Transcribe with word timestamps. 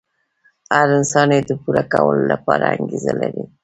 هر 0.75 0.87
انسان 0.99 1.27
يې 1.35 1.39
د 1.49 1.51
پوره 1.61 1.83
کولو 1.93 2.23
لپاره 2.33 2.65
انګېزه 2.75 3.13
لري. 3.21 3.43